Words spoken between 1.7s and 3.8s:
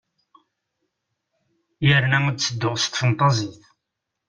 Yerna ad ttedduɣ s tfenṭazit.